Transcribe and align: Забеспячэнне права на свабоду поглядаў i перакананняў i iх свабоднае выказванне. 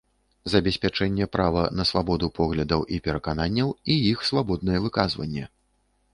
Забеспячэнне 0.51 1.27
права 1.37 1.65
на 1.79 1.85
свабоду 1.89 2.31
поглядаў 2.39 2.81
i 2.97 2.99
перакананняў 3.09 3.69
i 3.99 4.01
iх 4.15 4.27
свабоднае 4.33 4.79
выказванне. 4.89 5.45